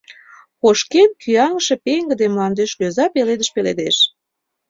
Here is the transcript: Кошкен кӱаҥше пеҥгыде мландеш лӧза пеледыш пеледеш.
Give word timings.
Кошкен 0.61 1.09
кӱаҥше 1.21 1.75
пеҥгыде 1.85 2.25
мландеш 2.33 2.71
лӧза 2.79 3.05
пеледыш 3.13 3.49
пеледеш. 3.55 3.97